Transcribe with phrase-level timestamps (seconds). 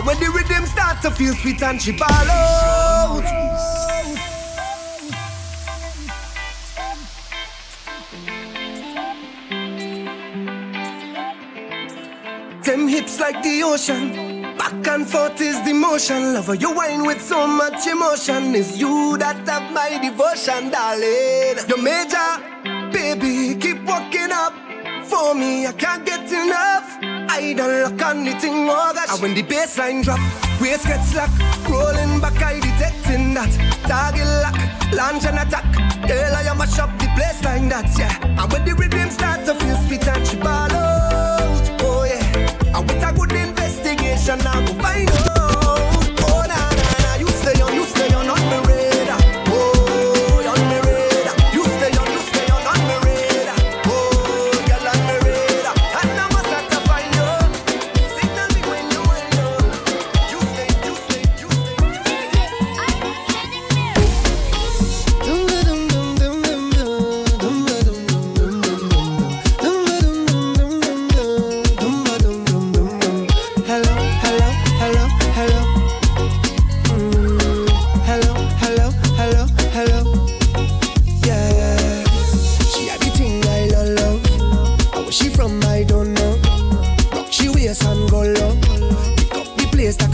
[0.00, 3.20] And when the rhythm start to feel sweet and she ball out.
[12.64, 14.56] Them hips like the ocean.
[14.56, 16.32] Back and forth is the motion.
[16.32, 18.54] Lover, you wine with so much emotion.
[18.54, 21.58] It's you that have my devotion, darling.
[21.68, 24.54] You major, baby, keep walking up
[25.04, 25.66] for me.
[25.66, 26.79] I can't get enough.
[27.40, 29.12] I don't look on the thing, oh gosh.
[29.12, 30.20] And when the bassline drop,
[30.60, 31.30] waist gets slack.
[31.70, 33.48] Rolling back, I detecting that.
[33.88, 35.64] Target lock, launch and attack.
[36.06, 38.42] Girl, I am mash up the place like that, yeah.
[38.42, 42.76] And when the rhythm start to feel sweet and she ball out, oh yeah.
[42.76, 45.29] And with a good investigation, I go find out.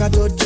[0.08, 0.45] touch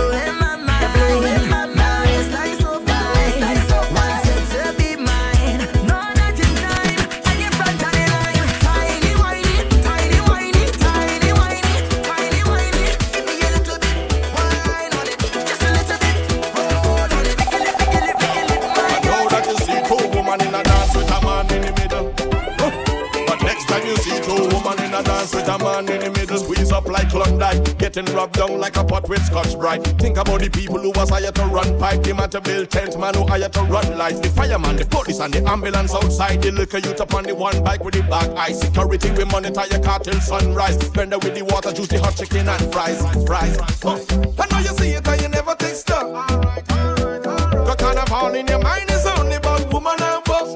[30.41, 33.25] the people who was hired to run pipe, the man to build tent, man who
[33.27, 34.21] hired to run light.
[34.21, 36.41] The fireman, the police, and the ambulance outside.
[36.41, 38.53] The liquor youth up on the one bike with the black eye.
[38.53, 40.77] Security, we monitor your car till sunrise.
[40.77, 42.99] Blender with the water, juice, the hot chicken and fries.
[43.25, 43.57] Fries.
[43.85, 46.27] I know you see it and you never take stock.
[46.27, 50.55] The carnival in your mind is only about woman and boss.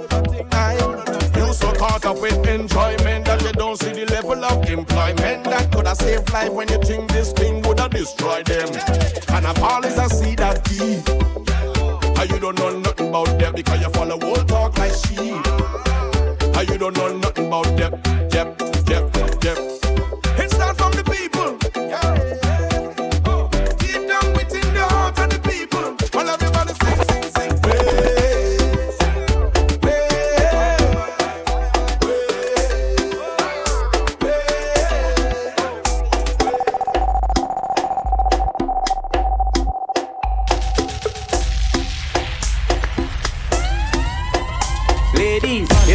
[1.38, 5.72] You so caught up with enjoyment that you don't see the level of employment that
[5.72, 7.55] could have saved life when you think this thing
[8.06, 9.22] would have destroyed them.
[9.28, 11.02] Carnival is a seed that key.
[12.34, 15.46] You don't know nothing about them because you follow old talk like sheep.
[16.56, 19.85] How you don't know nothing about them, them, them, them.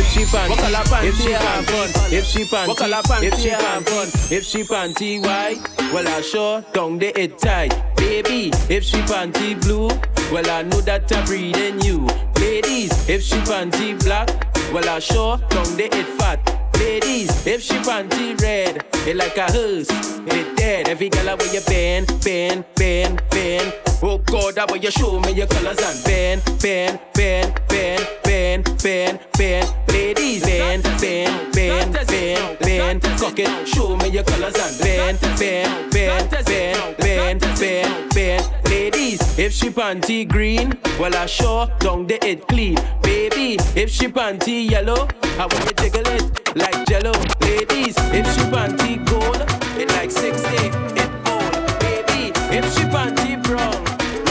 [0.00, 4.44] If she pan, if she have fun, if she panty, if she have fun, if
[4.44, 5.60] she panty white,
[5.92, 7.74] well I sure down the head tight.
[7.96, 9.88] Baby, if she panty blue,
[10.32, 12.06] well I know that I'm breeding you.
[12.40, 14.28] Ladies, if she panty black,
[14.72, 16.40] well I sure down the head fat.
[16.76, 19.90] Ladies, if she panty red, it like a hearse,
[20.26, 20.88] it dead.
[20.88, 23.74] Every girl where you bend, bend, bend, bend.
[24.02, 28.80] Oh God, I will you show me your colors and bend, bend, bend, bend, bend.
[28.82, 34.78] bend, bend, ladies, bend, bend, bend, bend, bend, cock it, show me your colors and
[34.78, 39.38] bend, bend, bend, bend, bend, bend, bend, ladies.
[39.38, 43.58] If she panty green, well I sure don't the it clean, baby.
[43.74, 45.08] If she panty yellow,
[45.38, 47.94] I want you jiggle it like jello, ladies.
[48.12, 49.40] If she panty gold,
[49.78, 52.32] it like six eight, it old, baby.
[52.56, 53.84] If she panty brown,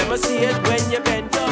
[0.10, 1.49] me see it when you bend down.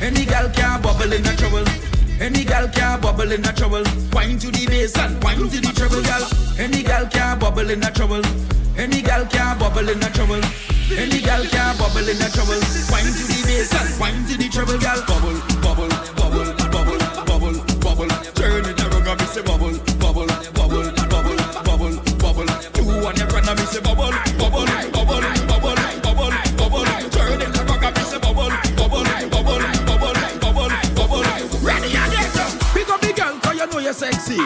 [0.00, 1.64] Any gal can bubble in a trouble.
[2.20, 3.82] Any gal can bubble in a trouble.
[4.12, 6.22] Wine to the bass and wine to the treble, gal.
[6.58, 8.22] Any gal can bubble in a trouble.
[8.76, 10.40] Any gal can bubble in a trouble.
[10.94, 12.62] Any gal can bubble in a trouble.
[12.94, 15.02] Wine to the bass and wine to the treble, gal.
[15.02, 18.08] Bubble, bubble, bubble, bubble, bubble, bubble.
[18.38, 22.48] Turn it around and me say bubble, bubble, bubble, bubble, bubble, bubble.
[22.70, 24.97] Two on your front and me say bubble, bubble, bubble.
[34.12, 34.36] Sexy.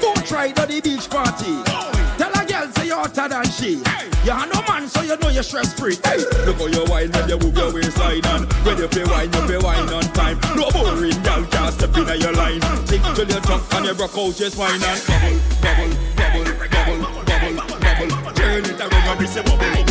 [0.00, 1.62] Go try the beach party.
[2.18, 3.82] Tell a girl say you're hotter than she.
[4.24, 5.96] You are no man, so you know you're stress free.
[6.46, 9.40] Look how you wine when you move your waistline and when you play wine, you
[9.42, 10.38] play wine on time.
[10.54, 12.60] No boring girl can't step in your line.
[12.86, 17.54] Tick till you drunk and you rock out your spine and bubble, bubble, bubble, bubble,
[17.82, 18.32] bubble, bubble.
[18.34, 19.81] Turn it around and be say bubble,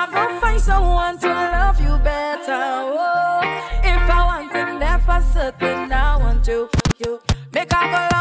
[0.00, 2.52] I go find someone to love you better.
[2.52, 3.40] Oh,
[3.82, 6.68] if I want to never certain, I want to
[7.04, 7.20] you
[7.52, 8.17] make I go.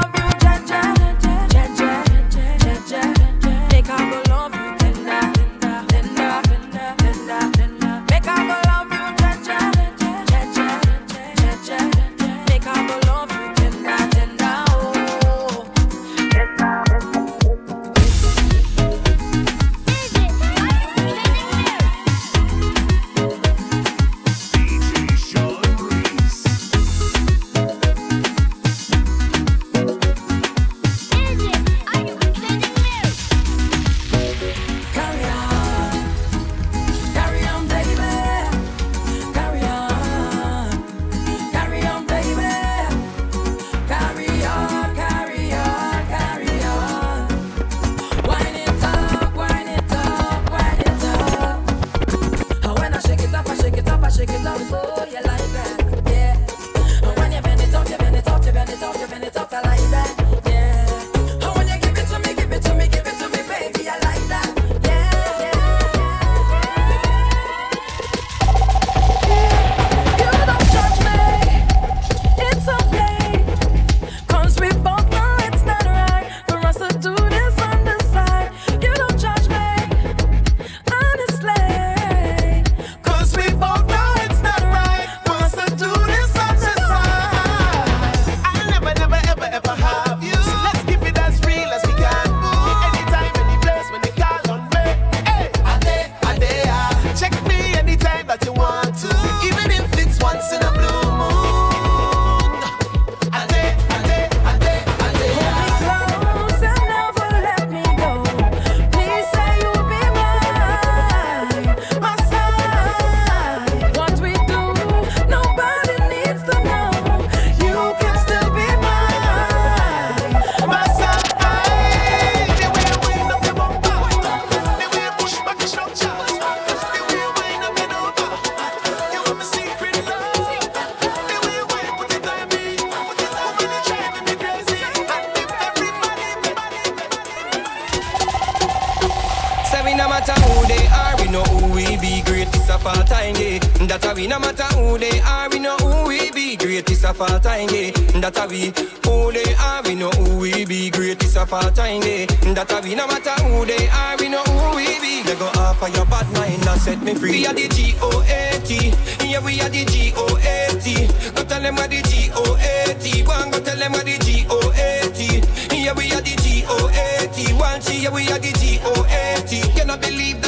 [143.88, 146.58] That a we no matter who they are, we know who we be.
[146.58, 147.92] Greatest of all time, yeah.
[148.20, 148.74] That a we
[149.06, 150.90] who they are, we know who we be.
[150.90, 152.26] Greatest of all time, yeah.
[152.54, 155.24] That a we no matter who they are, we know who we be.
[155.24, 157.32] They go off of your bad mind and set me free.
[157.32, 158.94] We are the G-O-A-T.
[159.26, 161.08] Yeah, we are the G-O-A-T.
[161.36, 163.24] Go tell them what the G-O-A-T.
[163.24, 165.42] One, and go tell them what the G-O-A-T.
[165.72, 167.54] Yeah, we are the G-O-A-T.
[167.54, 169.62] One G, yeah, we are the G-O-A-T.
[169.80, 170.47] Cannot believe that.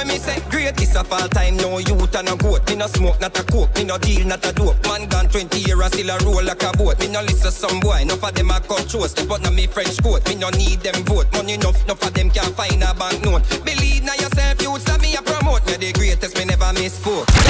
[0.00, 1.56] when me say greatest of all time.
[1.58, 2.66] No youth and a goat.
[2.68, 3.74] Me no smoke, not a coke.
[3.76, 4.82] Me no deal, not a dope.
[4.86, 6.98] Man gone 20 years, still a roll like a boat.
[7.00, 8.00] Me no listen some boy.
[8.00, 9.10] Enough of them a cut shows.
[9.10, 10.26] Step out me French coat.
[10.28, 11.30] Me no need them vote.
[11.32, 13.44] Money enough, enough of them can't find a banknote.
[13.64, 15.64] Believe now yourself, youths that me a promote.
[15.66, 17.49] Me the greatest, me never miss spoke.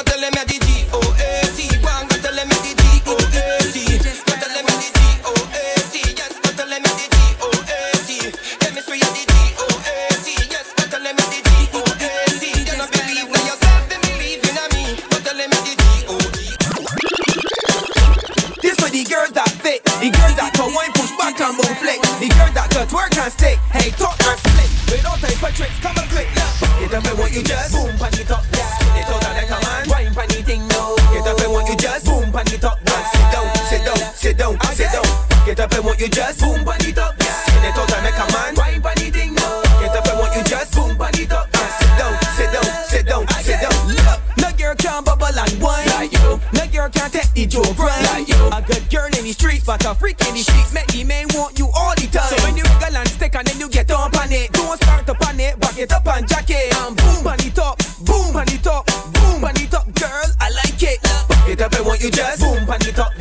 [47.60, 48.06] A grind.
[48.06, 50.72] Like I got girl in the streets, but a freak in the sheets.
[50.72, 52.30] Make the man want you all the time.
[52.32, 54.52] So when you wiggle a stick and then you get on it.
[54.52, 56.74] Don't start on it back it up and jack it.
[56.76, 60.50] And boom, on the top, boom, on the top, boom, on the top, girl, I
[60.50, 61.02] like it.
[61.02, 63.19] Back it up and want you just boom, on the top.